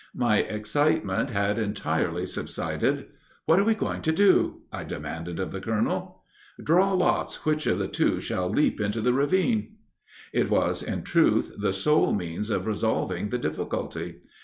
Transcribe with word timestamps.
My 0.15 0.37
excitement 0.37 1.29
had 1.29 1.59
entirely 1.59 2.25
subsided. 2.25 3.05
'What 3.45 3.59
are 3.59 3.63
we 3.63 3.75
going 3.75 4.01
to 4.01 4.11
do?' 4.11 4.63
I 4.71 4.83
demanded 4.83 5.39
of 5.39 5.51
the 5.51 5.61
colonel." 5.61 6.23
"'Draw 6.63 6.93
lots 6.93 7.45
which 7.45 7.67
of 7.67 7.77
the 7.77 7.87
two 7.87 8.19
shall 8.19 8.49
leap 8.49 8.81
into 8.81 8.99
the 8.99 9.13
ravine.'" 9.13 9.75
"It 10.33 10.49
was, 10.49 10.81
in 10.81 11.03
truth, 11.03 11.51
the 11.55 11.71
sole 11.71 12.15
means 12.15 12.49
of 12.49 12.65
resolving 12.65 13.29
the 13.29 13.37
difficulty. 13.37 14.15